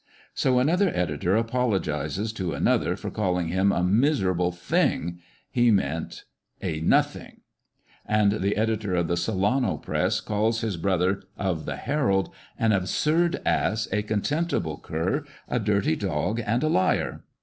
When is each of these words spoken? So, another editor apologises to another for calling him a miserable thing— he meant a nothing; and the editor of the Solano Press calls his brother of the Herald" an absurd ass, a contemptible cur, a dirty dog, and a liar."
So, 0.33 0.57
another 0.57 0.89
editor 0.95 1.35
apologises 1.35 2.33
to 2.33 2.53
another 2.53 2.95
for 2.95 3.11
calling 3.11 3.49
him 3.49 3.71
a 3.71 3.83
miserable 3.83 4.51
thing— 4.51 5.19
he 5.51 5.69
meant 5.69 6.23
a 6.59 6.79
nothing; 6.79 7.41
and 8.03 8.41
the 8.41 8.57
editor 8.57 8.95
of 8.95 9.07
the 9.07 9.15
Solano 9.15 9.77
Press 9.77 10.19
calls 10.19 10.61
his 10.61 10.75
brother 10.75 11.21
of 11.37 11.65
the 11.65 11.75
Herald" 11.75 12.33
an 12.59 12.71
absurd 12.71 13.41
ass, 13.45 13.87
a 13.91 14.01
contemptible 14.01 14.79
cur, 14.79 15.23
a 15.47 15.59
dirty 15.59 15.95
dog, 15.95 16.41
and 16.43 16.63
a 16.63 16.67
liar." 16.67 17.23